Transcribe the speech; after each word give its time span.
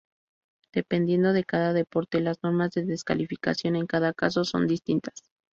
Dependiendo 0.73 1.31
de 1.31 1.43
cada 1.43 1.73
deporte, 1.73 2.21
las 2.21 2.41
normas 2.41 2.71
de 2.71 2.83
descalificación 2.85 3.75
en 3.75 3.85
cada 3.85 4.13
caso 4.13 4.43
son 4.45 4.65
distintas. 4.65 5.21